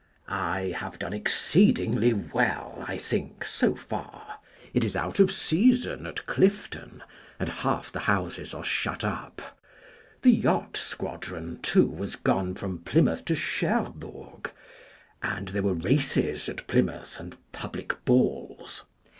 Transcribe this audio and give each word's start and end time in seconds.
have 0.27 0.97
done 0.97 1.13
exceedingly 1.13 2.11
well, 2.11 2.83
I 2.87 2.97
think, 2.97 3.45
so 3.45 3.75
far. 3.75 4.39
It 4.73 4.83
is 4.83 4.95
out 4.95 5.19
of 5.19 5.31
season 5.31 6.07
at 6.07 6.25
Clifton, 6.25 7.03
and 7.39 7.47
half 7.47 7.91
the 7.91 7.99
houses 7.99 8.51
are 8.55 8.63
shut 8.63 9.03
up. 9.03 9.59
The 10.23 10.31
Yacht 10.31 10.75
Squadron 10.75 11.59
too, 11.61 11.85
was 11.85 12.15
gone 12.15 12.55
from 12.55 12.79
Ply 12.79 13.01
mouth 13.01 13.23
to 13.25 13.35
Cherbourg, 13.35 14.51
and 15.21 15.49
there 15.49 15.61
were 15.61 15.75
races 15.75 16.49
at 16.49 16.65
Plymouth, 16.65 17.17
and 17.19 17.37
public 17.51 18.03
balls. 18.03 18.85